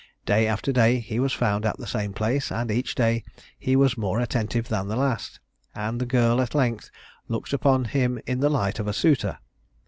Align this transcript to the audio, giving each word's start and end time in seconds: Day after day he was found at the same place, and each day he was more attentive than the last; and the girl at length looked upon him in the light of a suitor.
Day 0.25 0.47
after 0.47 0.71
day 0.71 0.97
he 0.97 1.19
was 1.19 1.31
found 1.31 1.63
at 1.63 1.77
the 1.77 1.85
same 1.85 2.11
place, 2.11 2.51
and 2.51 2.71
each 2.71 2.95
day 2.95 3.23
he 3.59 3.75
was 3.75 3.99
more 3.99 4.19
attentive 4.19 4.67
than 4.67 4.87
the 4.87 4.95
last; 4.95 5.39
and 5.75 6.01
the 6.01 6.07
girl 6.07 6.41
at 6.41 6.55
length 6.55 6.89
looked 7.27 7.53
upon 7.53 7.85
him 7.85 8.19
in 8.25 8.39
the 8.39 8.49
light 8.49 8.79
of 8.79 8.87
a 8.87 8.93
suitor. 8.93 9.37